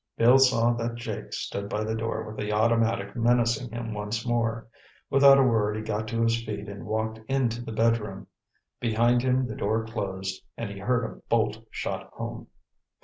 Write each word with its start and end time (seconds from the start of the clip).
Bill 0.17 0.39
saw 0.39 0.73
that 0.77 0.95
Jake 0.95 1.31
stood 1.31 1.69
by 1.69 1.83
the 1.83 1.93
door 1.93 2.23
with 2.23 2.35
the 2.37 2.51
automatic 2.51 3.15
menacing 3.15 3.69
him 3.69 3.93
once 3.93 4.25
more. 4.25 4.67
Without 5.11 5.37
a 5.37 5.43
word 5.43 5.75
he 5.75 5.83
got 5.83 6.07
to 6.07 6.23
his 6.23 6.43
feet 6.43 6.67
and 6.67 6.87
walked 6.87 7.19
into 7.27 7.61
the 7.63 7.71
bedroom. 7.71 8.25
Behind 8.79 9.21
him 9.21 9.45
the 9.45 9.55
door 9.55 9.85
closed 9.85 10.41
and 10.57 10.71
he 10.71 10.79
heard 10.79 11.03
a 11.03 11.21
bolt 11.29 11.63
shot 11.69 12.09
home. 12.13 12.47